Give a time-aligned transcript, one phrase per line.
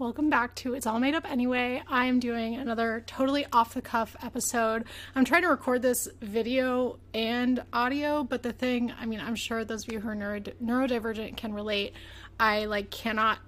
[0.00, 1.82] Welcome back to It's All Made Up Anyway.
[1.86, 4.84] I am doing another totally off the cuff episode.
[5.14, 9.62] I'm trying to record this video and audio, but the thing, I mean, I'm sure
[9.62, 11.92] those of you who are neuro- neurodivergent can relate.
[12.40, 13.40] I like cannot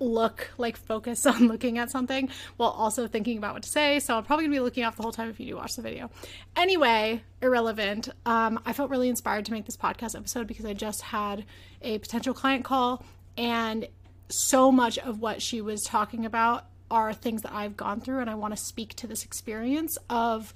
[0.00, 4.14] look like focus on looking at something while also thinking about what to say so
[4.14, 6.10] i'm probably gonna be looking off the whole time if you do watch the video
[6.54, 11.00] anyway irrelevant um, i felt really inspired to make this podcast episode because i just
[11.00, 11.46] had
[11.80, 13.02] a potential client call
[13.38, 13.88] and
[14.28, 18.30] so much of what she was talking about are things that I've gone through, and
[18.30, 20.54] I want to speak to this experience of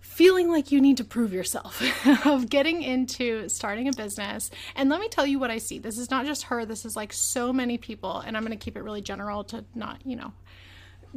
[0.00, 1.80] feeling like you need to prove yourself,
[2.26, 4.50] of getting into starting a business.
[4.74, 5.78] And let me tell you what I see.
[5.78, 8.62] This is not just her, this is like so many people, and I'm going to
[8.62, 10.32] keep it really general to not, you know,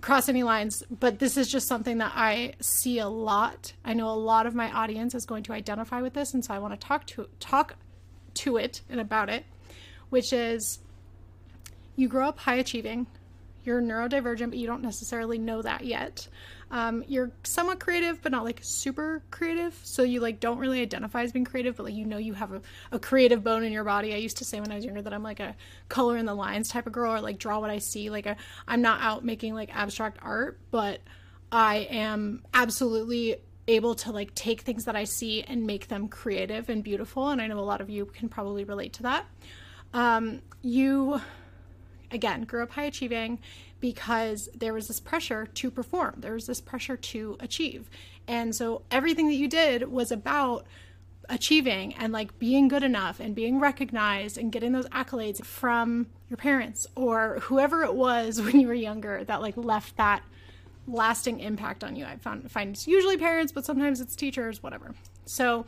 [0.01, 3.73] cross any lines, but this is just something that I see a lot.
[3.83, 6.53] I know a lot of my audience is going to identify with this, and so
[6.53, 7.75] I want to talk to talk
[8.35, 9.45] to it and about it,
[10.09, 10.79] which is
[11.95, 13.07] you grow up high achieving,
[13.63, 16.27] you're neurodivergent, but you don't necessarily know that yet.
[16.71, 19.77] Um, you're somewhat creative, but not like super creative.
[19.83, 22.53] So you like don't really identify as being creative, but like you know you have
[22.53, 24.13] a, a creative bone in your body.
[24.13, 25.55] I used to say when I was younger that I'm like a
[25.89, 28.09] color in the lines type of girl, or like draw what I see.
[28.09, 28.37] Like a,
[28.67, 31.01] I'm not out making like abstract art, but
[31.51, 33.35] I am absolutely
[33.67, 37.29] able to like take things that I see and make them creative and beautiful.
[37.29, 39.25] And I know a lot of you can probably relate to that.
[39.93, 41.21] Um, you
[42.11, 43.39] again, grew up high achieving
[43.79, 47.89] because there was this pressure to perform, there was this pressure to achieve.
[48.27, 50.65] And so everything that you did was about
[51.29, 56.37] achieving and like being good enough and being recognized and getting those accolades from your
[56.37, 60.23] parents or whoever it was when you were younger that like left that
[60.87, 62.05] lasting impact on you.
[62.05, 64.93] I found find it's usually parents, but sometimes it's teachers, whatever.
[65.25, 65.65] So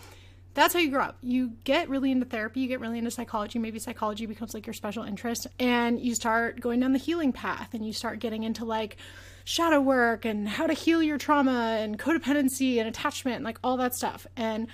[0.54, 1.18] that's how you grow up.
[1.22, 3.59] You get really into therapy, you get really into psychology.
[3.59, 7.73] Maybe psychology becomes like your special interest, and you start going down the healing path
[7.73, 8.98] and you start getting into like
[9.46, 13.78] shadow work and how to heal your trauma and codependency and attachment and like all
[13.78, 14.28] that stuff.
[14.36, 14.68] And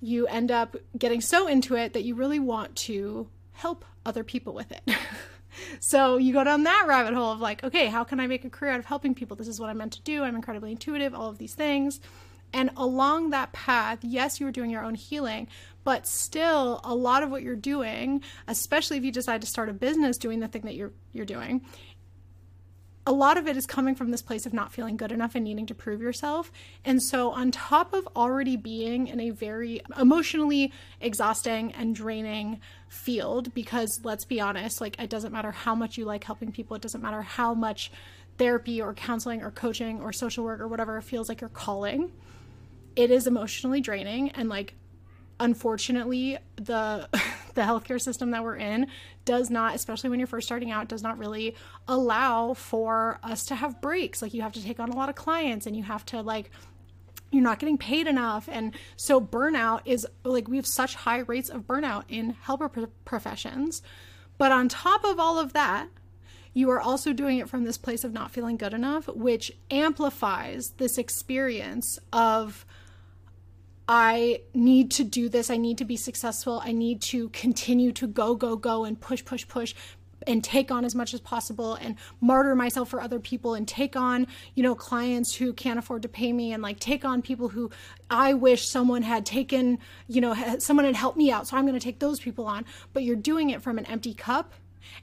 [0.00, 4.54] you end up getting so into it that you really want to help other people
[4.54, 4.82] with it.
[5.80, 8.50] so you go down that rabbit hole of like, okay, how can I make a
[8.50, 9.36] career out of helping people?
[9.36, 10.22] This is what I'm meant to do.
[10.22, 12.00] I'm incredibly intuitive, all of these things.
[12.52, 15.48] And along that path, yes, you are doing your own healing,
[15.84, 19.72] but still a lot of what you're doing, especially if you decide to start a
[19.72, 21.64] business doing the thing that you're you're doing,
[23.06, 25.44] a lot of it is coming from this place of not feeling good enough and
[25.44, 26.52] needing to prove yourself.
[26.84, 33.54] And so, on top of already being in a very emotionally exhausting and draining field,
[33.54, 36.82] because let's be honest, like it doesn't matter how much you like helping people, it
[36.82, 37.90] doesn't matter how much
[38.38, 42.12] therapy or counseling or coaching or social work or whatever it feels like your calling
[43.00, 44.74] it is emotionally draining and like
[45.40, 47.08] unfortunately the
[47.54, 48.86] the healthcare system that we're in
[49.24, 51.56] does not especially when you're first starting out does not really
[51.88, 54.20] allow for us to have breaks.
[54.20, 56.50] Like you have to take on a lot of clients and you have to like
[57.32, 58.48] you're not getting paid enough.
[58.52, 62.68] And so burnout is like we have such high rates of burnout in helper
[63.06, 63.82] professions.
[64.36, 65.88] But on top of all of that
[66.52, 70.70] you are also doing it from this place of not feeling good enough which amplifies
[70.78, 72.66] this experience of
[73.92, 75.50] I need to do this.
[75.50, 76.62] I need to be successful.
[76.64, 79.74] I need to continue to go, go, go and push, push, push
[80.28, 83.96] and take on as much as possible and martyr myself for other people and take
[83.96, 87.48] on, you know, clients who can't afford to pay me and like take on people
[87.48, 87.68] who
[88.08, 91.48] I wish someone had taken, you know, someone had helped me out.
[91.48, 92.66] So I'm going to take those people on.
[92.92, 94.52] But you're doing it from an empty cup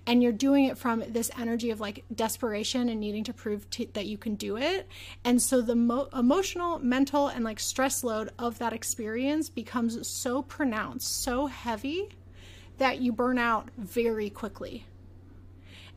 [0.06, 3.88] and you're doing it from this energy of like desperation and needing to prove to,
[3.94, 4.88] that you can do it
[5.24, 10.42] and so the mo- emotional mental and like stress load of that experience becomes so
[10.42, 12.10] pronounced so heavy
[12.78, 14.86] that you burn out very quickly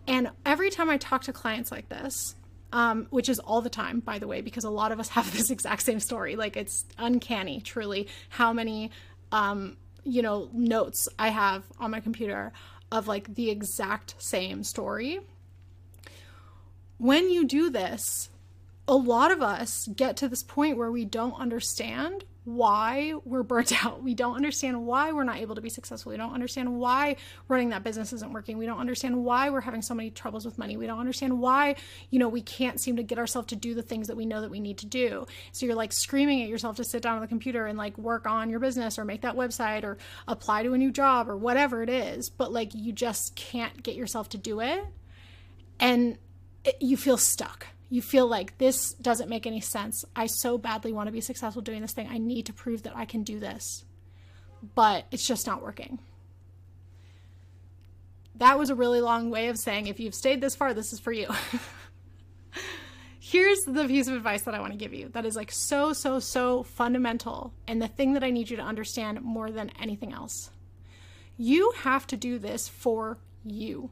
[0.06, 2.34] and every time i talk to clients like this
[2.72, 5.32] um, which is all the time, by the way, because a lot of us have
[5.32, 6.36] this exact same story.
[6.36, 8.90] Like it's uncanny, truly, how many,
[9.32, 12.52] um, you know, notes I have on my computer
[12.92, 15.20] of like the exact same story.
[16.98, 18.28] When you do this,
[18.86, 22.24] a lot of us get to this point where we don't understand
[22.56, 24.02] why we're burnt out.
[24.02, 26.10] We don't understand why we're not able to be successful.
[26.10, 27.16] We don't understand why
[27.48, 28.58] running that business isn't working.
[28.58, 30.76] We don't understand why we're having so many troubles with money.
[30.76, 31.76] We don't understand why,
[32.10, 34.40] you know, we can't seem to get ourselves to do the things that we know
[34.40, 35.26] that we need to do.
[35.52, 38.26] So you're like screaming at yourself to sit down on the computer and like work
[38.26, 39.98] on your business or make that website or
[40.28, 43.96] apply to a new job or whatever it is, but like you just can't get
[43.96, 44.84] yourself to do it.
[45.78, 46.18] And
[46.64, 50.04] it, you feel stuck you feel like this doesn't make any sense.
[50.14, 52.08] I so badly want to be successful doing this thing.
[52.08, 53.84] I need to prove that I can do this.
[54.74, 55.98] But it's just not working.
[58.36, 61.00] that was a really long way of saying if you've stayed this far, this is
[61.00, 61.28] for you.
[63.20, 65.92] Here's the piece of advice that I want to give you that is like so,
[65.92, 70.12] so, so fundamental and the thing that I need you to understand more than anything
[70.12, 70.50] else.
[71.36, 73.90] You have to do this for you.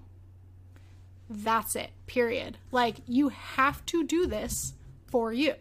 [1.31, 2.59] That's it, period.
[2.71, 4.75] Like, you have to do this
[5.07, 5.55] for you.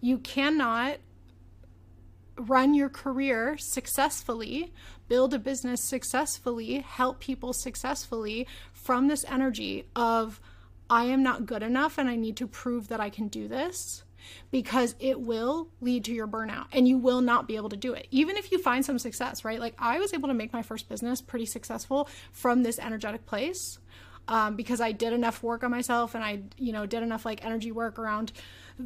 [0.00, 0.98] You cannot
[2.36, 4.72] run your career successfully,
[5.08, 10.40] build a business successfully, help people successfully from this energy of,
[10.90, 14.02] I am not good enough and I need to prove that I can do this
[14.50, 17.92] because it will lead to your burnout and you will not be able to do
[17.92, 18.06] it.
[18.10, 19.60] Even if you find some success, right?
[19.60, 23.78] Like I was able to make my first business pretty successful from this energetic place.
[24.28, 27.44] Um, because I did enough work on myself and I, you know, did enough like
[27.44, 28.32] energy work around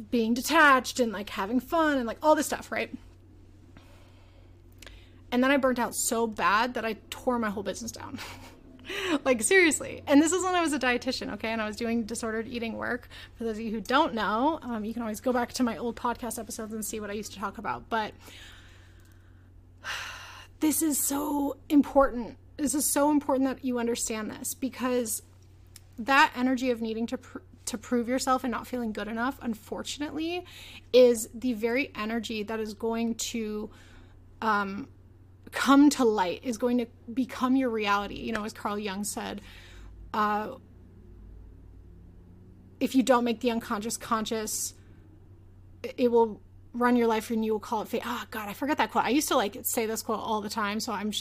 [0.09, 2.91] being detached and like having fun and like all this stuff, right?
[5.31, 8.19] And then I burnt out so bad that I tore my whole business down.
[9.25, 10.01] like seriously.
[10.07, 11.49] And this is when i was a dietitian okay?
[11.49, 13.09] And i was doing disordered eating work.
[13.35, 15.77] For those of you who don't know um, you can always go back to my
[15.77, 17.89] old podcast episodes and see what i used to talk about.
[17.89, 18.13] But
[20.59, 22.37] this is so important.
[22.57, 25.21] This is so important that you understand this because
[25.99, 30.45] that energy of needing to pr- to prove yourself and not feeling good enough unfortunately
[30.93, 33.69] is the very energy that is going to
[34.41, 34.87] um,
[35.51, 38.15] come to light is going to become your reality.
[38.15, 39.41] You know as carl jung said
[40.13, 40.51] uh,
[42.79, 44.73] if you don't make the unconscious conscious
[45.97, 46.41] it will
[46.73, 48.03] run your life and you will call it fate.
[48.05, 49.03] Oh god i forget that quote.
[49.03, 51.11] I used to like say this quote all the time so i'm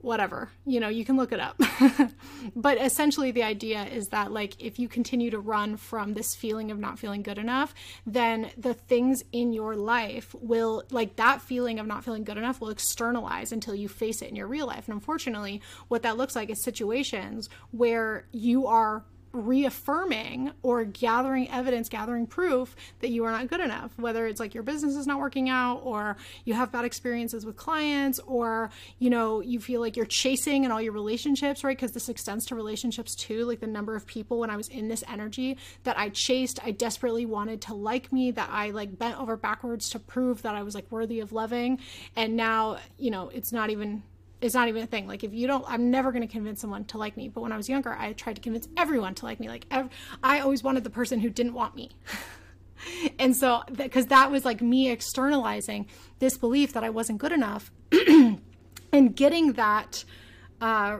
[0.00, 1.60] whatever you know you can look it up.
[2.54, 6.70] But essentially the idea is that like if you continue to run from this feeling
[6.70, 7.74] of not feeling good enough
[8.06, 12.60] then the things in your life will like that feeling of not feeling good enough
[12.60, 14.86] will externalize until you face it in your real life.
[14.86, 19.04] And unfortunately what that looks like is situations where you are
[19.46, 24.54] reaffirming or gathering evidence, gathering proof that you are not good enough, whether it's like
[24.54, 29.10] your business is not working out or you have bad experiences with clients or, you
[29.10, 31.76] know, you feel like you're chasing in all your relationships, right?
[31.76, 33.44] Because this extends to relationships too.
[33.44, 36.72] Like the number of people when I was in this energy that I chased, I
[36.72, 40.62] desperately wanted to like me, that I like bent over backwards to prove that I
[40.62, 41.78] was like worthy of loving.
[42.16, 44.02] And now, you know, it's not even
[44.40, 45.06] it's not even a thing.
[45.06, 47.28] Like if you don't, I'm never going to convince someone to like me.
[47.28, 49.48] But when I was younger, I tried to convince everyone to like me.
[49.48, 49.90] Like ev-
[50.22, 51.90] I always wanted the person who didn't want me.
[53.18, 55.86] and so because that was like me externalizing
[56.20, 57.70] this belief that I wasn't good enough
[58.92, 60.04] and getting that
[60.60, 60.98] uh,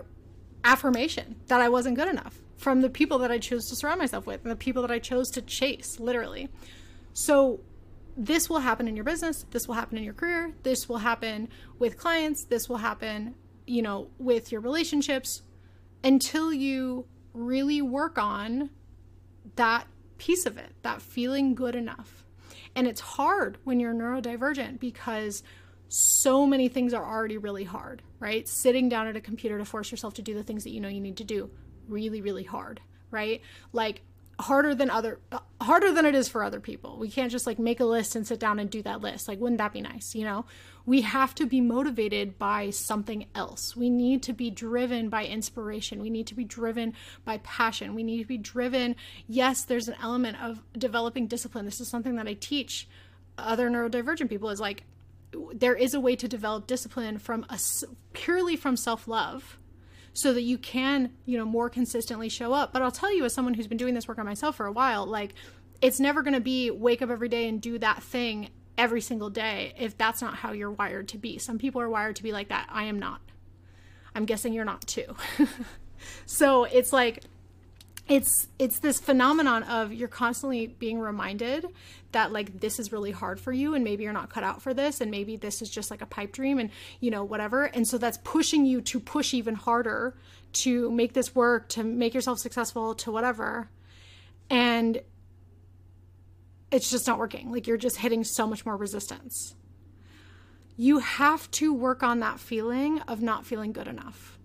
[0.65, 4.27] affirmation that I wasn't good enough from the people that I chose to surround myself
[4.27, 6.49] with and the people that I chose to chase, literally.
[7.13, 7.61] So
[8.21, 11.49] this will happen in your business this will happen in your career this will happen
[11.79, 13.35] with clients this will happen
[13.67, 15.43] you know with your relationships
[16.03, 18.71] until you really work on
[19.57, 19.87] that
[20.19, 22.25] piece of it that feeling good enough.
[22.75, 25.43] And it's hard when you're neurodivergent because
[25.89, 28.49] so many things are already really hard right?
[28.49, 30.89] Sitting down at a computer to force yourself to do the things that you know
[30.89, 31.51] you need to do
[31.89, 32.81] really really hard
[33.11, 33.41] right?
[33.73, 34.03] Like
[34.41, 35.19] harder than other
[35.61, 36.99] harder than it is for other people.
[36.99, 39.27] We can't just like make a list and sit down and do that list.
[39.27, 40.45] Like wouldn't that be nice, you know?
[40.87, 43.77] We have to be motivated by something else.
[43.77, 46.01] We need to be driven by inspiration.
[46.01, 46.95] We need to be driven
[47.25, 47.95] by passion.
[47.95, 48.97] We need to be driven.
[49.27, 51.65] Yes, there's an element of developing discipline.
[51.65, 52.89] This is something that I teach
[53.37, 54.85] other neurodivergent people is like
[55.53, 57.59] there is a way to develop discipline from a
[58.13, 59.59] purely from self-love
[60.19, 62.73] so that you can, you know, more consistently show up.
[62.73, 64.73] But I'll tell you, as someone who's been doing this work on myself for a
[64.73, 65.33] while, like
[65.81, 69.31] it's never going to be wake up every day and do that thing every single
[69.31, 71.39] day if that's not how you're wired to be.
[71.39, 72.67] Some people are wired to be like that.
[72.69, 73.21] I am not.
[74.13, 75.15] I'm guessing you're not too.
[76.27, 77.23] so it's like
[78.09, 81.67] it's it's this phenomenon of you're constantly being reminded
[82.13, 84.73] that like this is really hard for you and maybe you're not cut out for
[84.73, 87.65] this and maybe this is just like a pipe dream and you know whatever.
[87.65, 90.17] And so that's pushing you to push even harder
[90.55, 93.69] to make this work to make yourself successful to whatever.
[94.49, 95.03] And
[96.71, 97.53] it's just not working.
[97.53, 99.55] Like you're just hitting so much more resistance.
[100.79, 104.38] You have to work on that feeling of not feeling good enough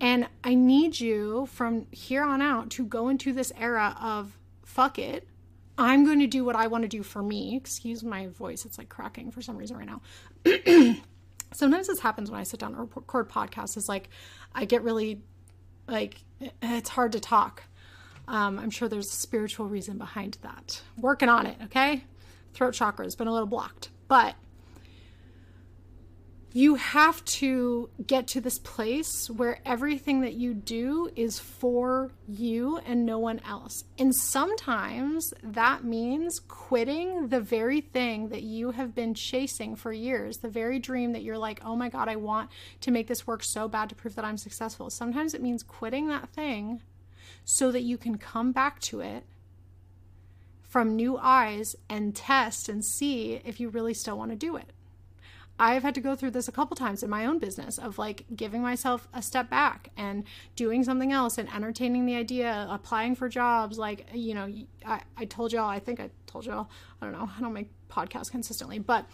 [0.00, 4.98] and I need you from here on out to go into this era of fuck
[4.98, 5.26] it.
[5.76, 7.56] I'm going to do what I want to do for me.
[7.56, 10.02] Excuse my voice, it's like cracking for some reason right now.
[11.52, 13.76] Sometimes this happens when I sit down and record podcasts.
[13.76, 14.10] Is like
[14.54, 15.22] I get really
[15.86, 16.16] like
[16.62, 17.62] it's hard to talk.
[18.26, 20.82] Um, I'm sure there's a spiritual reason behind that.
[20.98, 22.04] Working on it, okay?
[22.52, 24.34] Throat chakra has been a little blocked, but
[26.52, 32.78] you have to get to this place where everything that you do is for you
[32.86, 33.84] and no one else.
[33.98, 40.38] And sometimes that means quitting the very thing that you have been chasing for years,
[40.38, 42.50] the very dream that you're like, oh my God, I want
[42.80, 44.88] to make this work so bad to prove that I'm successful.
[44.88, 46.82] Sometimes it means quitting that thing
[47.44, 49.24] so that you can come back to it
[50.62, 54.72] from new eyes and test and see if you really still want to do it.
[55.58, 58.24] I've had to go through this a couple times in my own business of like
[58.34, 60.24] giving myself a step back and
[60.54, 63.78] doing something else and entertaining the idea, applying for jobs.
[63.78, 64.52] Like, you know,
[64.86, 66.68] I, I told y'all, I think I told y'all,
[67.00, 69.06] I don't know, I don't make podcasts consistently, but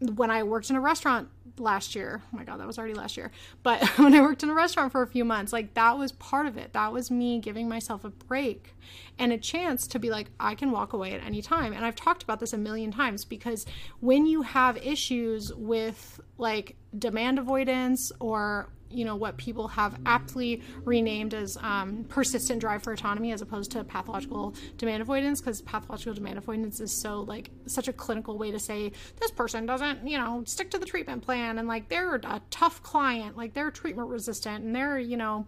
[0.00, 3.16] when I worked in a restaurant last year, oh my God, that was already last
[3.16, 3.30] year.
[3.62, 6.46] But when I worked in a restaurant for a few months, like that was part
[6.46, 6.72] of it.
[6.72, 8.74] That was me giving myself a break
[9.18, 11.72] and a chance to be like, I can walk away at any time.
[11.72, 13.66] And I've talked about this a million times because
[14.00, 20.62] when you have issues with like demand avoidance or you know what people have aptly
[20.84, 26.14] renamed as um, persistent drive for autonomy as opposed to pathological demand avoidance because pathological
[26.14, 30.16] demand avoidance is so like such a clinical way to say this person doesn't you
[30.16, 34.08] know stick to the treatment plan and like they're a tough client like they're treatment
[34.08, 35.46] resistant and they're you know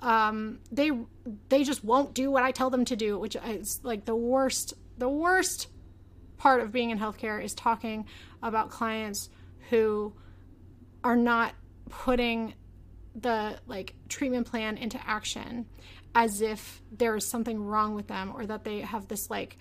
[0.00, 0.90] um, they
[1.48, 4.74] they just won't do what i tell them to do which is like the worst
[4.98, 5.68] the worst
[6.36, 8.06] part of being in healthcare is talking
[8.42, 9.28] about clients
[9.68, 10.12] who
[11.04, 11.54] are not
[11.90, 12.54] putting
[13.14, 15.66] the like treatment plan into action
[16.14, 19.58] as if there is something wrong with them or that they have this like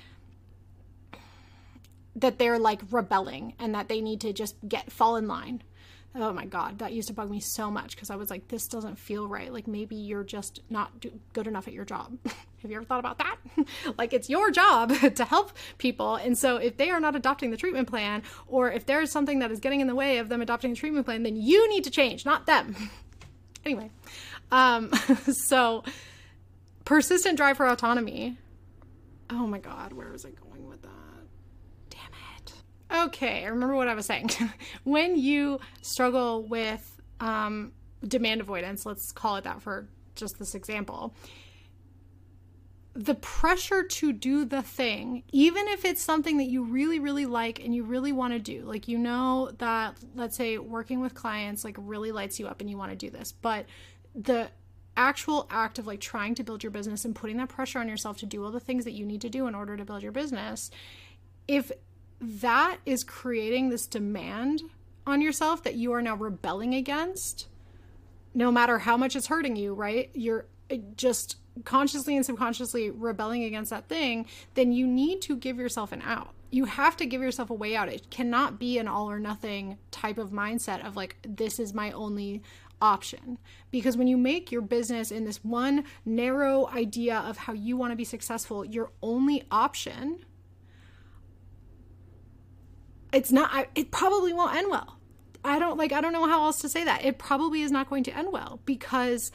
[2.15, 5.63] that they're like rebelling and that they need to just get fall in line.
[6.15, 8.67] Oh my god that used to bug me so much because i was like this
[8.67, 9.53] doesn't feel right.
[9.53, 12.17] Like maybe you're just not do- good enough at your job.
[12.61, 13.37] Have you ever thought about that?
[13.97, 16.15] Like it's your job to help people.
[16.15, 19.51] And so if they are not adopting the treatment plan or if there's something that
[19.51, 21.91] is getting in the way of them adopting the treatment plan then you need to
[21.91, 22.75] change not them
[23.69, 23.91] Anyway,
[24.51, 24.91] um,
[25.47, 25.83] so
[26.85, 28.35] persistent drive for autonomy.
[29.29, 30.89] Oh my God, where was I going with that?
[31.91, 31.99] Damn
[32.39, 33.05] it.
[33.05, 34.31] Okay, I remember what I was saying.
[34.85, 37.73] when you struggle with um,
[38.07, 41.13] demand avoidance, let's call it that for just this example,
[42.93, 47.63] the pressure to do the thing, even if it's something that you really, really like
[47.63, 51.63] and you really want to do, like you know that, let's say, working with clients
[51.63, 53.65] like really lights you up and you want to do this, but
[54.15, 54.49] the
[54.97, 58.17] actual act of like trying to build your business and putting that pressure on yourself
[58.17, 60.11] to do all the things that you need to do in order to build your
[60.11, 60.71] business,
[61.47, 61.71] if
[62.19, 64.61] that is creating this demand
[65.07, 67.47] on yourself that you are now rebelling against,
[68.33, 70.09] no matter how much it's hurting you, right?
[70.13, 70.47] You're
[70.97, 74.25] just consciously and subconsciously rebelling against that thing,
[74.55, 76.33] then you need to give yourself an out.
[76.51, 77.89] You have to give yourself a way out.
[77.89, 81.91] It cannot be an all or nothing type of mindset of like, this is my
[81.91, 82.41] only
[82.81, 83.37] option.
[83.71, 87.91] Because when you make your business in this one narrow idea of how you want
[87.91, 90.25] to be successful, your only option,
[93.13, 94.97] it's not, it probably won't end well.
[95.43, 97.05] I don't like, I don't know how else to say that.
[97.05, 99.31] It probably is not going to end well because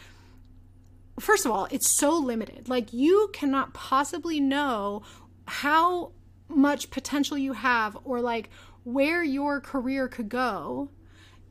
[1.19, 2.69] first of all, it's so limited.
[2.69, 5.03] Like you cannot possibly know
[5.47, 6.13] how
[6.49, 8.51] much potential you have or like
[8.85, 10.91] where your career could go.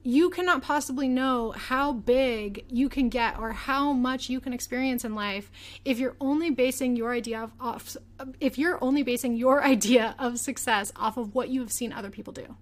[0.06, 5.06] You cannot possibly know how big you can get or how much you can experience
[5.06, 5.50] in life
[5.86, 7.96] if you're only basing your idea of off,
[8.42, 12.10] if you're only basing your idea of success off of what you have seen other
[12.10, 12.58] people do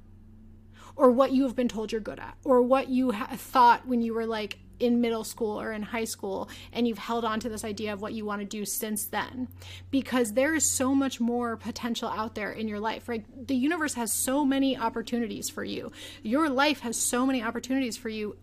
[0.96, 4.02] or what you have been told you're good at or what you ha- thought when
[4.02, 7.50] you were like in middle school or in high school and you've held on to
[7.50, 9.48] this idea of what you want to do since then.
[9.92, 13.26] Because there is so much more potential out there in your life right?
[13.48, 15.92] The universe has so many opportunities for you.
[16.24, 18.36] Your life has so many opportunities for you.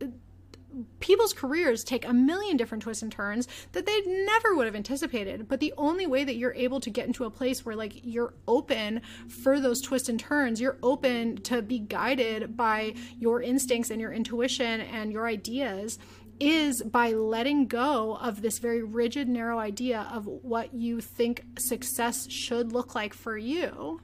[1.00, 5.48] People's careers take a million different twists and turns that they never would have anticipated.
[5.48, 8.34] But the only way that you're able to get into a place where like you're
[8.46, 14.00] open for those twists and turns you're open to be guided by your instincts and
[14.00, 15.98] your intuition and your ideas
[16.40, 22.30] is by letting go of this very rigid, narrow idea of what you think success
[22.30, 24.00] should look like for you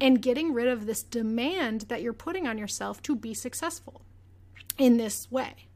[0.00, 4.02] and getting rid of this demand that you're putting on yourself to be successful
[4.76, 5.68] in this way.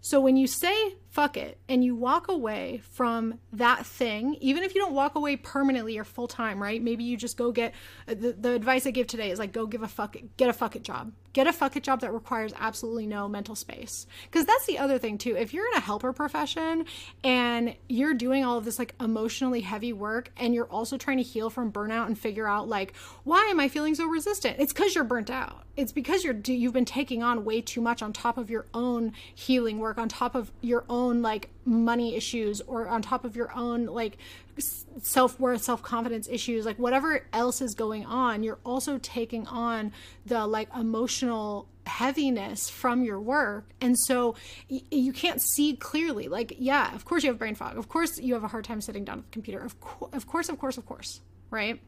[0.00, 4.74] So when you say fuck it, and you walk away from that thing, even if
[4.74, 6.82] you don't walk away permanently or full time, right?
[6.82, 7.72] Maybe you just go get
[8.06, 10.52] uh, the, the advice I give today is like go give a fuck get a
[10.52, 11.12] fuck it job.
[11.32, 14.06] Get a fuck it job that requires absolutely no mental space.
[14.24, 15.36] Because that's the other thing too.
[15.36, 16.86] If you're in a helper profession
[17.24, 21.22] and you're doing all of this like emotionally heavy work and you're also trying to
[21.22, 22.94] heal from burnout and figure out like
[23.24, 24.56] why am I feeling so resistant?
[24.58, 25.64] It's because you're burnt out.
[25.76, 29.12] It's because you're you've been taking on way too much on top of your own
[29.34, 33.52] healing work, on top of your own like money issues or on top of your
[33.54, 34.18] own like
[34.58, 39.92] self-worth self-confidence issues like whatever else is going on you're also taking on
[40.24, 43.64] the like emotional heaviness from your work.
[43.80, 44.34] And so
[44.68, 46.28] y- you can't see clearly.
[46.28, 47.78] Like yeah of course you have brain fog.
[47.78, 49.60] Of course you have a hard time sitting down at the computer.
[49.60, 51.20] Of, co- of course of course of course
[51.50, 51.80] right?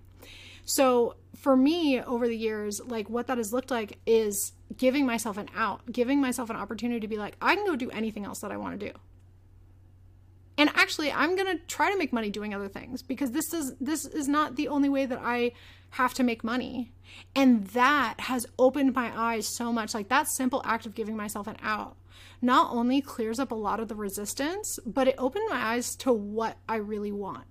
[0.64, 5.38] So for me over the years like what that has looked like is giving myself
[5.38, 8.40] an out giving myself an opportunity to be like i can go do anything else
[8.40, 8.92] that i want to do
[10.58, 13.74] and actually i'm going to try to make money doing other things because this is
[13.80, 15.50] this is not the only way that i
[15.90, 16.92] have to make money
[17.34, 21.46] and that has opened my eyes so much like that simple act of giving myself
[21.46, 21.96] an out
[22.42, 26.12] not only clears up a lot of the resistance but it opened my eyes to
[26.12, 27.46] what i really want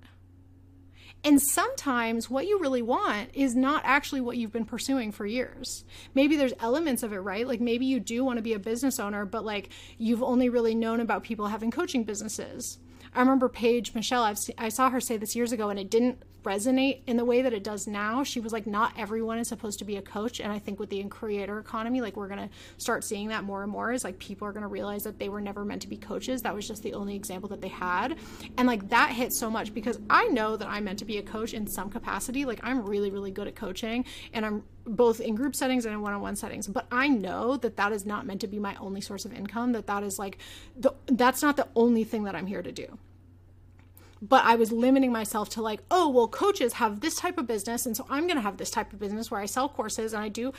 [1.23, 5.83] and sometimes what you really want is not actually what you've been pursuing for years.
[6.13, 7.45] Maybe there's elements of it, right?
[7.45, 10.75] Like maybe you do want to be a business owner, but like you've only really
[10.75, 12.77] known about people having coaching businesses.
[13.17, 16.21] I remember Paige Michelle, I've I saw her say this years ago and it didn't
[16.43, 18.24] resonate in the way that it does now.
[18.24, 20.39] She was like, not everyone is supposed to be a coach.
[20.39, 23.63] And I think with the creator economy, like we're going to start seeing that more
[23.63, 25.88] and more is like people are going to realize that they were never meant to
[25.89, 26.43] be coaches.
[26.43, 28.17] That was just the only example that they had.
[28.57, 31.24] And like that hit so much because I know that I'm meant to be a
[31.24, 32.45] coach in some capacity.
[32.45, 36.01] Like I'm really, really good at coaching and I'm both in group settings and in
[36.01, 39.25] one-on-one settings but i know that that is not meant to be my only source
[39.25, 40.38] of income that that is like
[40.77, 42.97] the that's not the only thing that i'm here to do
[44.21, 47.86] but I was limiting myself to like, oh, well, coaches have this type of business.
[47.86, 50.24] And so I'm going to have this type of business where I sell courses and
[50.24, 50.53] I do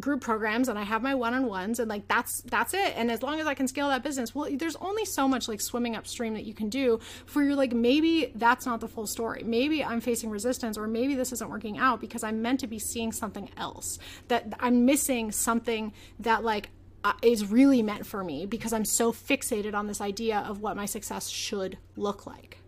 [0.00, 2.94] group programs and I have my one-on-ones and like, that's, that's it.
[2.96, 5.60] And as long as I can scale that business, well, there's only so much like
[5.60, 9.42] swimming upstream that you can do for your like, maybe that's not the full story.
[9.44, 12.78] Maybe I'm facing resistance or maybe this isn't working out because I'm meant to be
[12.78, 16.70] seeing something else that I'm missing something that like
[17.04, 20.76] uh, is really meant for me because I'm so fixated on this idea of what
[20.76, 22.58] my success should look like.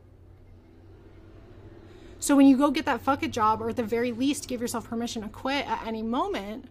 [2.18, 4.60] So when you go get that fuck it job, or at the very least, give
[4.60, 6.66] yourself permission to quit at any moment,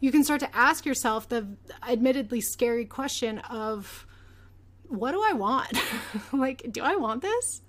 [0.00, 1.46] you can start to ask yourself the
[1.88, 4.06] admittedly scary question of,
[4.88, 5.72] what do I want?
[6.32, 7.62] like, do I want this?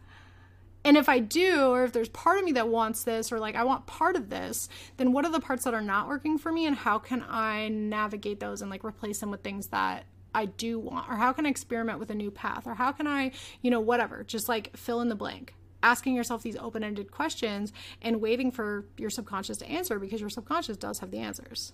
[0.86, 3.56] And if I do, or if there's part of me that wants this, or like
[3.56, 6.52] I want part of this, then what are the parts that are not working for
[6.52, 10.46] me, and how can I navigate those and like replace them with things that I
[10.46, 11.10] do want?
[11.10, 12.66] Or how can I experiment with a new path?
[12.66, 16.44] Or how can I, you know, whatever, just like fill in the blank asking yourself
[16.44, 21.00] these open ended questions and waiting for your subconscious to answer because your subconscious does
[21.00, 21.74] have the answers.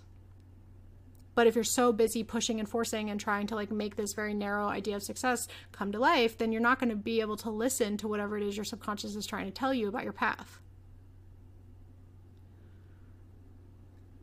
[1.36, 4.34] But if you're so busy pushing and forcing and trying to like make this very
[4.34, 7.50] narrow idea of success come to life, then you're not going to be able to
[7.50, 10.60] listen to whatever it is your subconscious is trying to tell you about your path.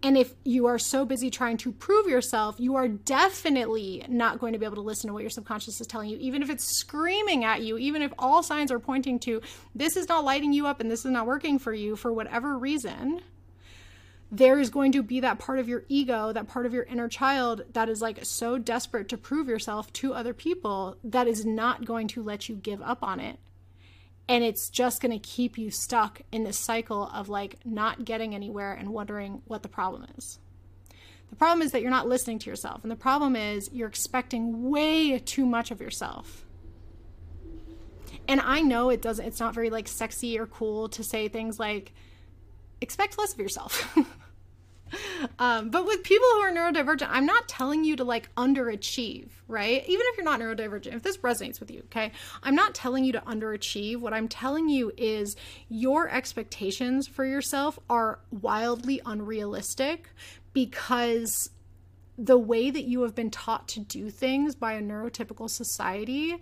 [0.05, 4.53] And if you are so busy trying to prove yourself, you are definitely not going
[4.53, 6.77] to be able to listen to what your subconscious is telling you, even if it's
[6.79, 9.41] screaming at you, even if all signs are pointing to
[9.77, 12.59] this is not lighting you up and this is not working for you for whatever
[12.59, 13.21] reason.
[14.33, 17.09] There is going to be that part of your ego, that part of your inner
[17.09, 21.85] child that is like so desperate to prove yourself to other people that is not
[21.85, 23.39] going to let you give up on it
[24.29, 28.35] and it's just going to keep you stuck in this cycle of like not getting
[28.35, 30.39] anywhere and wondering what the problem is.
[31.31, 34.71] The problem is that you're not listening to yourself, and the problem is you're expecting
[34.71, 36.45] way too much of yourself.
[38.29, 41.59] And I know it doesn't it's not very like sexy or cool to say things
[41.59, 41.93] like
[42.81, 43.97] expect less of yourself.
[45.39, 49.83] Um, but with people who are neurodivergent, I'm not telling you to like underachieve, right?
[49.87, 52.13] Even if you're not neurodivergent, if this resonates with you, okay?
[52.43, 53.99] I'm not telling you to underachieve.
[53.99, 55.37] What I'm telling you is
[55.69, 60.11] your expectations for yourself are wildly unrealistic
[60.53, 61.51] because
[62.19, 66.37] the way that you have been taught to do things by a neurotypical society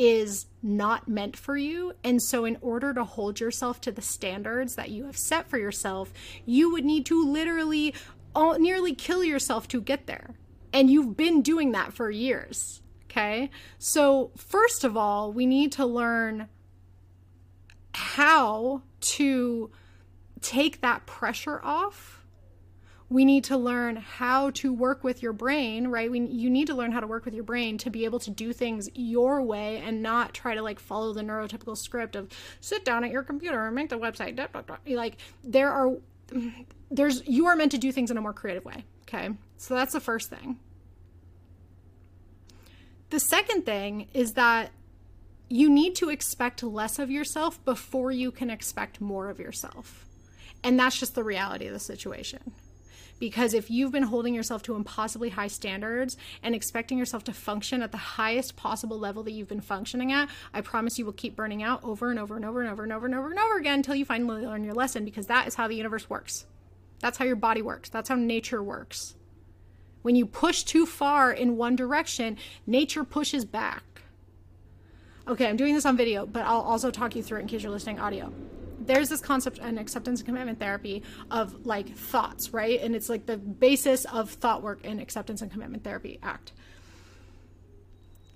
[0.00, 1.92] is not meant for you.
[2.02, 5.58] And so, in order to hold yourself to the standards that you have set for
[5.58, 6.10] yourself,
[6.46, 7.94] you would need to literally
[8.34, 10.36] all, nearly kill yourself to get there.
[10.72, 12.80] And you've been doing that for years.
[13.10, 13.50] Okay.
[13.78, 16.48] So, first of all, we need to learn
[17.92, 19.70] how to
[20.40, 22.19] take that pressure off
[23.10, 26.08] we need to learn how to work with your brain, right?
[26.08, 28.30] We, you need to learn how to work with your brain to be able to
[28.30, 32.28] do things your way and not try to like follow the neurotypical script of
[32.60, 34.38] sit down at your computer and make the website.
[34.86, 35.96] Like there are,
[36.88, 38.84] there's, you are meant to do things in a more creative way.
[39.02, 39.30] Okay.
[39.56, 40.60] So that's the first thing.
[43.10, 44.70] The second thing is that
[45.48, 50.06] you need to expect less of yourself before you can expect more of yourself.
[50.62, 52.52] And that's just the reality of the situation.
[53.20, 57.82] Because if you've been holding yourself to impossibly high standards and expecting yourself to function
[57.82, 61.36] at the highest possible level that you've been functioning at, I promise you will keep
[61.36, 63.58] burning out over and over and over and over and over and over and over
[63.58, 66.46] again until you finally learn your lesson because that is how the universe works.
[67.00, 67.90] That's how your body works.
[67.90, 69.14] That's how nature works.
[70.00, 73.84] When you push too far in one direction, nature pushes back.
[75.28, 77.62] Okay, I'm doing this on video, but I'll also talk you through it in case
[77.62, 78.32] you're listening audio
[78.80, 82.80] there's this concept in acceptance and commitment therapy of like thoughts, right?
[82.80, 86.52] And it's like the basis of thought work in acceptance and commitment therapy act.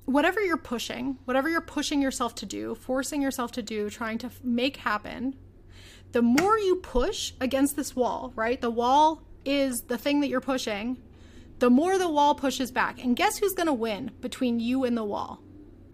[0.04, 4.30] Whatever you're pushing, whatever you're pushing yourself to do, forcing yourself to do, trying to
[4.42, 5.34] make happen,
[6.12, 8.60] the more you push against this wall, right?
[8.60, 10.98] The wall is the thing that you're pushing,
[11.58, 13.02] the more the wall pushes back.
[13.02, 15.40] And guess who's going to win between you and the wall?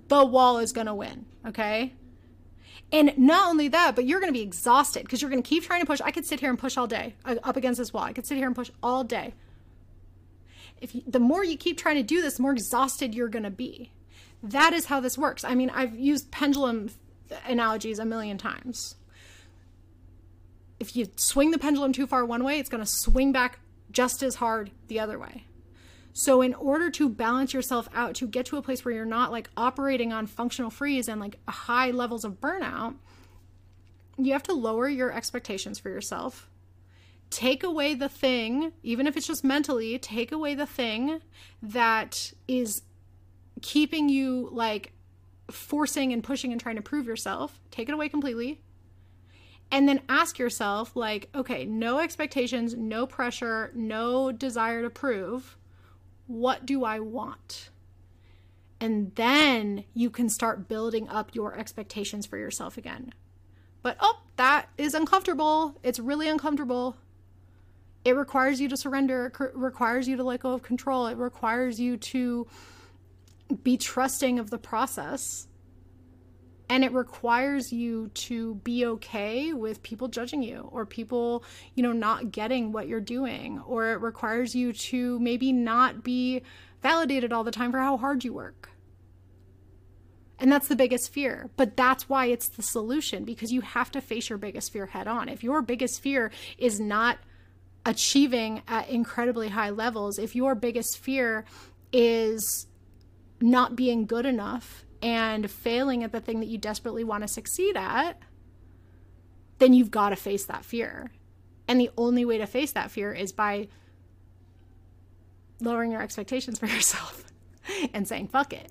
[0.08, 1.94] The wall is going to win, okay?
[2.92, 5.64] And not only that, but you're going to be exhausted because you're going to keep
[5.64, 6.00] trying to push.
[6.00, 8.02] I could sit here and push all day uh, up against this wall.
[8.02, 9.34] I could sit here and push all day.
[10.80, 13.44] If you, the more you keep trying to do this, the more exhausted you're going
[13.44, 13.92] to be.
[14.42, 15.44] That is how this works.
[15.44, 16.90] I mean, I've used pendulum
[17.46, 18.96] analogies a million times.
[20.80, 23.60] If you swing the pendulum too far one way, it's going to swing back
[23.92, 25.44] just as hard the other way.
[26.20, 29.32] So, in order to balance yourself out, to get to a place where you're not
[29.32, 32.96] like operating on functional freeze and like high levels of burnout,
[34.18, 36.50] you have to lower your expectations for yourself.
[37.30, 41.22] Take away the thing, even if it's just mentally, take away the thing
[41.62, 42.82] that is
[43.62, 44.92] keeping you like
[45.50, 47.58] forcing and pushing and trying to prove yourself.
[47.70, 48.60] Take it away completely.
[49.70, 55.56] And then ask yourself, like, okay, no expectations, no pressure, no desire to prove
[56.30, 57.70] what do I want?
[58.80, 63.12] And then you can start building up your expectations for yourself again.
[63.82, 65.76] But oh, that is uncomfortable.
[65.82, 66.96] It's really uncomfortable.
[68.04, 71.78] It requires you to surrender, it requires you to let go of control, it requires
[71.78, 72.46] you to
[73.62, 75.48] be trusting of the process.
[76.70, 81.42] And it requires you to be okay with people judging you or people,
[81.74, 83.58] you know, not getting what you're doing.
[83.66, 86.42] Or it requires you to maybe not be
[86.80, 88.70] validated all the time for how hard you work.
[90.38, 91.50] And that's the biggest fear.
[91.56, 95.08] But that's why it's the solution because you have to face your biggest fear head
[95.08, 95.28] on.
[95.28, 97.18] If your biggest fear is not
[97.84, 101.44] achieving at incredibly high levels, if your biggest fear
[101.92, 102.68] is
[103.40, 107.76] not being good enough and failing at the thing that you desperately want to succeed
[107.76, 108.20] at,
[109.58, 111.10] then you've got to face that fear.
[111.68, 113.68] And the only way to face that fear is by
[115.60, 117.24] lowering your expectations for yourself
[117.94, 118.70] and saying, fuck it.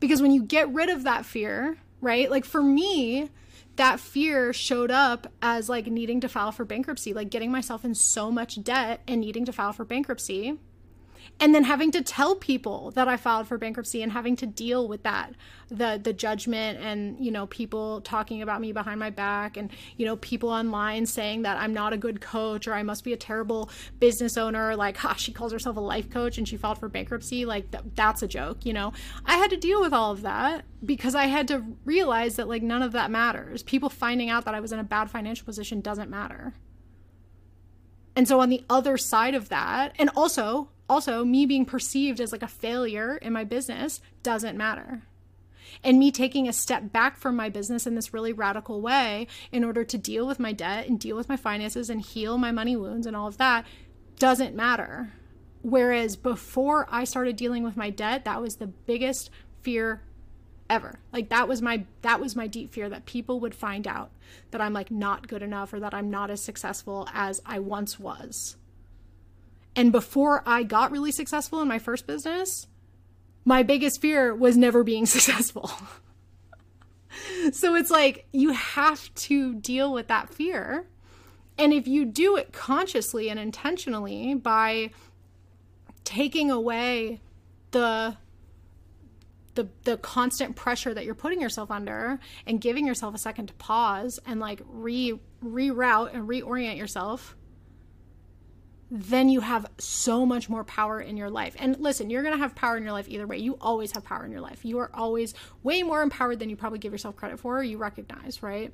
[0.00, 2.30] Because when you get rid of that fear, right?
[2.30, 3.30] Like for me,
[3.76, 7.94] that fear showed up as like needing to file for bankruptcy, like getting myself in
[7.94, 10.58] so much debt and needing to file for bankruptcy
[11.40, 14.86] and then having to tell people that I filed for bankruptcy and having to deal
[14.86, 15.32] with that
[15.70, 20.06] the the judgment and you know people talking about me behind my back and you
[20.06, 23.18] know people online saying that I'm not a good coach or I must be a
[23.18, 26.88] terrible business owner like ha she calls herself a life coach and she filed for
[26.88, 28.92] bankruptcy like th- that's a joke you know?
[29.24, 32.62] I had to deal with all of that because I had to realize that like
[32.62, 33.62] none of that matters.
[33.62, 36.54] People finding out that I was in a bad financial position doesn't matter.
[38.14, 42.32] And so on the other side of that and also also me being perceived as
[42.32, 45.02] like a failure in my business doesn't matter
[45.82, 49.64] and me taking a step back from my business in this really radical way in
[49.64, 52.76] order to deal with my debt and deal with my finances and heal my money
[52.76, 53.64] wounds and all of that
[54.18, 55.12] doesn't matter.
[55.62, 59.30] Whereas before I started dealing with my debt, that was the biggest
[59.62, 60.02] fear
[60.70, 61.00] ever.
[61.12, 64.10] Like that was my that was my deep fear that people would find out
[64.50, 67.98] that I'm like not good enough or that I'm not as successful as I once
[67.98, 68.56] was.
[69.78, 72.66] And before I got really successful in my first business,
[73.44, 75.70] my biggest fear was never being successful.
[77.52, 80.88] so it's like you have to deal with that fear.
[81.56, 84.90] And if you do it consciously and intentionally by
[86.02, 87.20] taking away
[87.70, 88.16] the
[89.54, 93.54] the the constant pressure that you're putting yourself under and giving yourself a second to
[93.54, 97.36] pause and like re reroute and reorient yourself
[98.90, 101.54] then you have so much more power in your life.
[101.58, 103.36] And listen, you're going to have power in your life either way.
[103.36, 104.64] You always have power in your life.
[104.64, 108.42] You are always way more empowered than you probably give yourself credit for, you recognize,
[108.42, 108.72] right?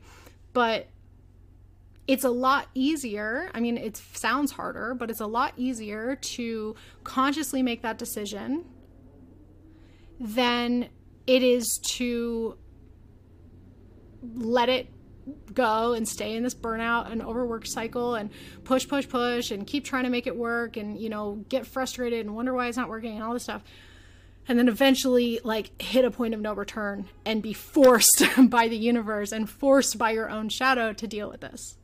[0.53, 0.89] But
[2.07, 3.51] it's a lot easier.
[3.55, 8.65] I mean, it sounds harder, but it's a lot easier to consciously make that decision
[10.21, 10.91] than
[11.27, 12.57] it is to
[14.35, 14.89] let it
[15.53, 18.31] go and stay in this burnout and overwork cycle and
[18.65, 22.27] push push push and keep trying to make it work and you know get frustrated
[22.27, 23.63] and wonder why it's not working and all this stuff.
[24.47, 28.77] And then eventually like hit a point of no return and be forced by the
[28.77, 31.77] universe and forced by your own shadow to deal with this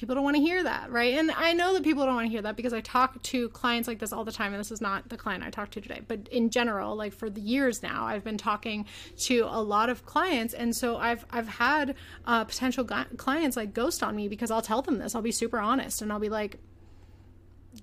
[0.00, 1.18] people don't want to hear that, right?
[1.18, 3.86] And I know that people don't want to hear that because I talk to clients
[3.86, 6.00] like this all the time, and this is not the client I talked to today,
[6.08, 8.86] but in general, like for the years now, I've been talking
[9.26, 14.02] to a lot of clients, and so I've I've had uh, potential clients like ghost
[14.02, 15.14] on me because I'll tell them this.
[15.14, 16.56] I'll be super honest, and I'll be like,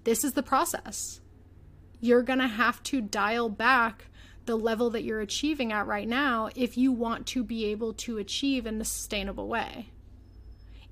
[0.03, 1.21] "This is the process.
[2.01, 4.05] You're gonna have to dial back."
[4.45, 8.17] the level that you're achieving at right now if you want to be able to
[8.17, 9.89] achieve in a sustainable way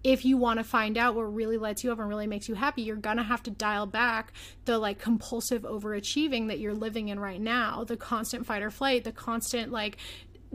[0.05, 2.53] if you want to find out what really lights you up and really makes you
[2.53, 4.33] happy, you're going to have to dial back
[4.65, 9.03] the like compulsive overachieving that you're living in right now, the constant fight or flight,
[9.03, 9.97] the constant like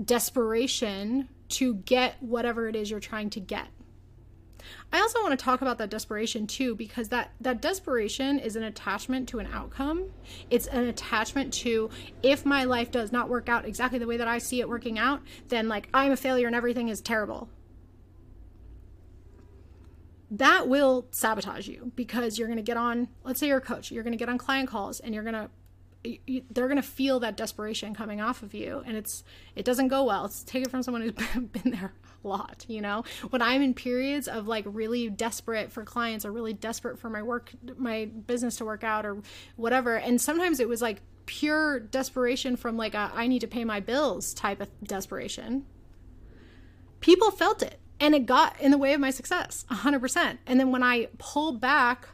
[0.02, 3.66] desperation to get whatever it is you're trying to get.
[4.92, 8.62] I also want to talk about that desperation too because that that desperation is an
[8.62, 10.10] attachment to an outcome.
[10.48, 11.90] It's an attachment to
[12.22, 14.96] if my life does not work out exactly the way that I see it working
[14.96, 17.48] out, then like I'm a failure and everything is terrible
[20.30, 23.90] that will sabotage you because you're going to get on let's say you're a coach
[23.90, 25.50] you're going to get on client calls and you're going to
[26.04, 29.22] you, they're going to feel that desperation coming off of you and it's
[29.54, 30.24] it doesn't go well.
[30.24, 31.12] It's take it from someone who's
[31.52, 31.92] been, there
[32.24, 33.04] a lot you know?
[33.30, 37.22] When i'm in periods of like really desperate for clients or really desperate for my
[37.22, 39.18] work my business to work out or
[39.56, 43.64] whatever and sometimes it was like pure desperation from like a i need to pay
[43.64, 45.64] my bills type of desperation
[47.00, 50.70] people felt it and it got in the way of my success 100% and then
[50.70, 52.08] when i pull back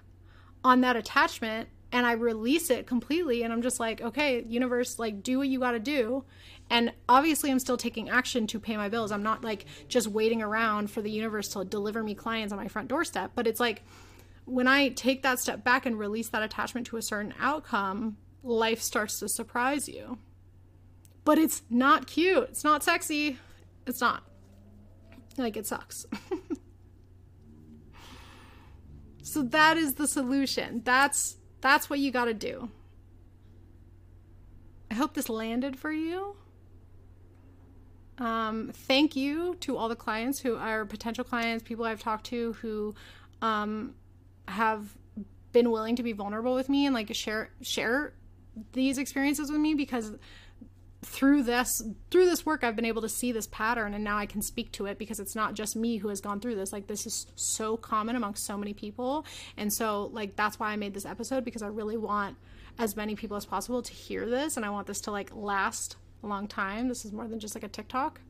[0.64, 5.22] on that attachment and i release it completely and i'm just like okay universe like
[5.22, 6.24] do what you got to do.
[6.68, 9.12] And obviously i'm still taking action to pay my bills.
[9.12, 12.68] I'm not like just waiting around for the universe to deliver me clients on my
[12.68, 13.32] front doorstep.
[13.34, 13.84] But it's like
[14.44, 18.80] when i take that step back and release that attachment to a certain outcome life
[18.80, 20.18] starts to surprise you.
[21.24, 22.48] But it's not cute.
[22.50, 23.38] It's not sexy.
[23.86, 24.22] It's not
[25.44, 26.06] like it sucks.
[29.22, 30.82] so that is the solution.
[30.84, 32.70] That's that's what you got to do.
[34.90, 36.36] I hope this landed for you.
[38.18, 42.54] Um, thank you to all the clients who are potential clients, people I've talked to
[42.54, 42.94] who
[43.42, 43.94] um,
[44.48, 44.96] have
[45.52, 48.12] been willing to be vulnerable with me and like share share
[48.72, 50.12] these experiences with me because
[51.06, 54.26] through this through this work I've been able to see this pattern and now I
[54.26, 56.72] can speak to it because it's not just me who has gone through this.
[56.72, 59.24] Like this is so common amongst so many people.
[59.56, 62.36] And so like that's why I made this episode because I really want
[62.78, 65.96] as many people as possible to hear this and I want this to like last
[66.24, 66.88] a long time.
[66.88, 68.20] This is more than just like a TikTok.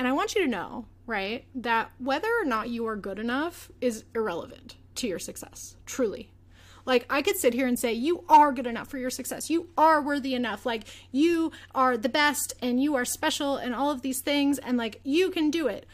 [0.00, 3.70] And I want you to know right that whether or not you are good enough
[3.80, 6.32] is irrelevant to your success truly
[6.84, 9.50] like I could sit here and say, you are good enough for your success.
[9.50, 10.66] You are worthy enough.
[10.66, 14.58] Like you are the best and you are special and all of these things.
[14.58, 15.86] And like you can do it.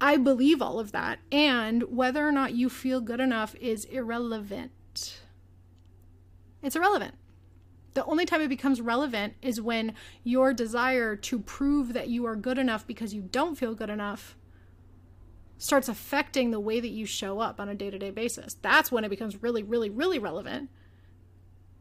[0.00, 1.20] I believe all of that.
[1.32, 5.20] And whether or not you feel good enough is irrelevant.
[6.62, 7.14] It's irrelevant.
[7.94, 12.36] The only time it becomes relevant is when your desire to prove that you are
[12.36, 14.36] good enough because you don't feel good enough
[15.58, 18.54] starts affecting the way that you show up on a day to day basis.
[18.62, 20.70] That's when it becomes really, really, really relevant.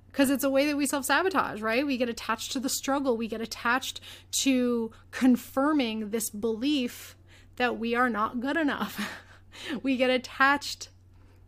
[0.08, 1.86] Because it's a way that we self sabotage, right?
[1.86, 4.00] We get attached to the struggle, we get attached
[4.44, 7.16] to confirming this belief
[7.58, 9.10] that we are not good enough.
[9.84, 10.90] we get attached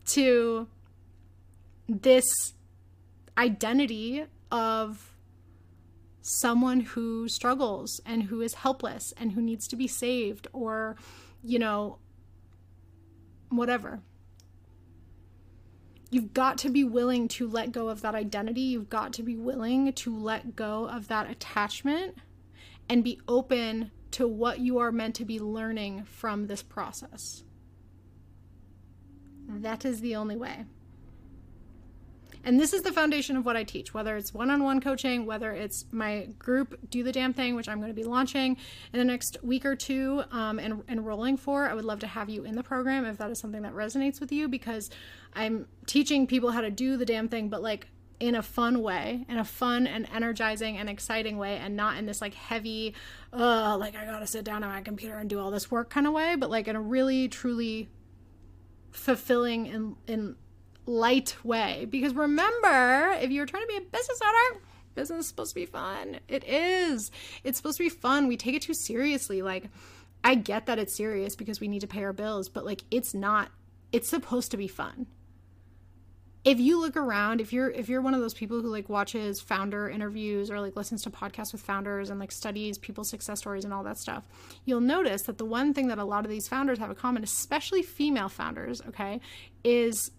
[0.07, 0.67] to
[1.87, 2.25] this
[3.37, 5.13] identity of
[6.21, 10.97] someone who struggles and who is helpless and who needs to be saved or
[11.41, 11.97] you know
[13.49, 14.01] whatever.
[16.09, 18.61] You've got to be willing to let go of that identity.
[18.61, 22.17] You've got to be willing to let go of that attachment
[22.89, 27.43] and be open to what you are meant to be learning from this process.
[29.49, 30.65] That is the only way.
[32.47, 35.25] And this is the foundation of what I teach, whether it's one on one coaching,
[35.25, 38.55] whether it's my group, Do the Damn Thing, which I'm going to be launching
[38.93, 41.69] in the next week or two um, and enrolling for.
[41.69, 44.21] I would love to have you in the program if that is something that resonates
[44.21, 44.89] with you because
[45.33, 47.87] I'm teaching people how to do the damn thing, but like
[48.21, 52.05] in a fun way, in a fun and energizing and exciting way, and not in
[52.05, 52.95] this like heavy,
[53.33, 56.07] uh, like I gotta sit down at my computer and do all this work kind
[56.07, 57.89] of way, but like in a really, truly
[58.91, 60.35] fulfilling and, and
[60.87, 61.85] light way.
[61.89, 64.61] Because remember, if you're trying to be a business owner,
[64.95, 66.19] business is supposed to be fun.
[66.27, 67.11] It is.
[67.43, 68.27] It's supposed to be fun.
[68.27, 69.41] We take it too seriously.
[69.41, 69.69] Like,
[70.23, 73.13] I get that it's serious because we need to pay our bills, but like, it's
[73.13, 73.51] not.
[73.91, 75.07] It's supposed to be fun.
[76.43, 79.41] If you look around, if you're if you're one of those people who like watches
[79.41, 83.65] founder interviews or like listens to podcasts with founders and like studies people's success stories
[83.65, 84.25] and all that stuff,
[84.63, 87.21] you'll notice that the one thing that a lot of these founders have in common,
[87.21, 89.19] especially female founders, okay,
[89.65, 90.11] is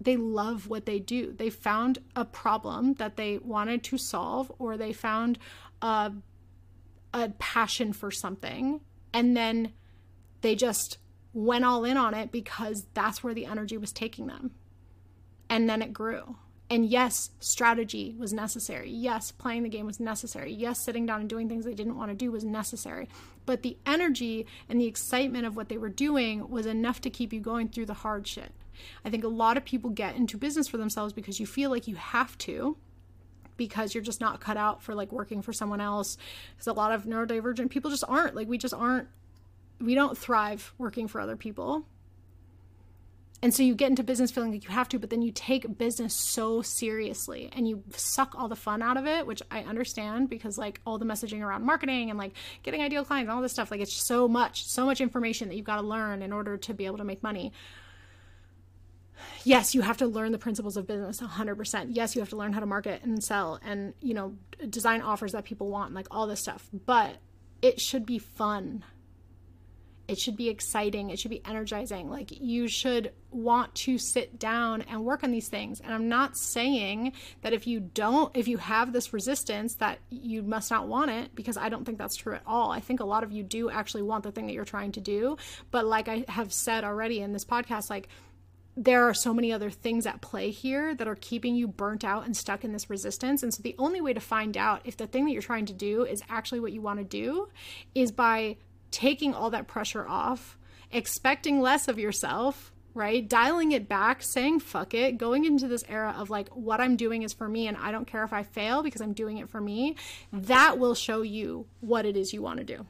[0.00, 1.32] they love what they do.
[1.32, 5.38] They found a problem that they wanted to solve, or they found
[5.82, 6.12] a,
[7.12, 8.80] a passion for something,
[9.12, 9.72] and then
[10.40, 10.98] they just
[11.32, 14.52] went all in on it because that's where the energy was taking them.
[15.48, 16.36] And then it grew.
[16.70, 18.88] And yes, strategy was necessary.
[18.90, 20.52] Yes, playing the game was necessary.
[20.52, 23.08] Yes, sitting down and doing things they didn't want to do was necessary.
[23.44, 27.32] But the energy and the excitement of what they were doing was enough to keep
[27.32, 28.52] you going through the hard shit.
[29.04, 31.88] I think a lot of people get into business for themselves because you feel like
[31.88, 32.76] you have to
[33.56, 36.16] because you're just not cut out for like working for someone else.
[36.52, 38.34] Because a lot of neurodivergent people just aren't.
[38.34, 39.08] Like we just aren't
[39.80, 41.84] we don't thrive working for other people.
[43.42, 45.78] And so you get into business feeling like you have to, but then you take
[45.78, 50.28] business so seriously and you suck all the fun out of it, which I understand
[50.28, 53.52] because like all the messaging around marketing and like getting ideal clients and all this
[53.52, 56.58] stuff, like it's so much, so much information that you've got to learn in order
[56.58, 57.50] to be able to make money
[59.44, 61.88] yes, you have to learn the principles of business 100%.
[61.90, 64.36] Yes, you have to learn how to market and sell and, you know,
[64.68, 66.68] design offers that people want, like all this stuff.
[66.72, 67.16] But
[67.62, 68.84] it should be fun.
[70.08, 71.10] It should be exciting.
[71.10, 72.10] It should be energizing.
[72.10, 75.78] Like you should want to sit down and work on these things.
[75.80, 80.42] And I'm not saying that if you don't, if you have this resistance, that you
[80.42, 82.72] must not want it, because I don't think that's true at all.
[82.72, 85.00] I think a lot of you do actually want the thing that you're trying to
[85.00, 85.36] do.
[85.70, 88.08] But like I have said already in this podcast, like,
[88.76, 92.24] there are so many other things at play here that are keeping you burnt out
[92.24, 93.42] and stuck in this resistance.
[93.42, 95.72] And so the only way to find out if the thing that you're trying to
[95.72, 97.48] do is actually what you want to do
[97.94, 98.56] is by
[98.90, 100.56] taking all that pressure off,
[100.90, 103.28] expecting less of yourself, right?
[103.28, 107.22] Dialing it back, saying fuck it, going into this era of like what I'm doing
[107.22, 109.60] is for me and I don't care if I fail because I'm doing it for
[109.60, 109.96] me.
[110.32, 112.86] That will show you what it is you want to do.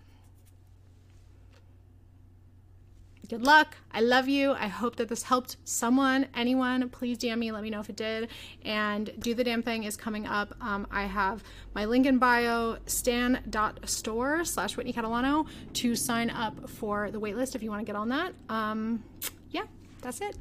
[3.30, 3.76] Good luck.
[3.92, 4.52] I love you.
[4.54, 6.88] I hope that this helped someone, anyone.
[6.90, 7.52] Please DM me.
[7.52, 8.28] Let me know if it did.
[8.64, 10.52] And Do the Damn Thing is coming up.
[10.60, 17.12] Um, I have my link in bio, stan.store slash Whitney Catalano to sign up for
[17.12, 18.34] the waitlist if you want to get on that.
[18.48, 19.04] Um,
[19.52, 19.66] yeah,
[20.02, 20.36] that's it.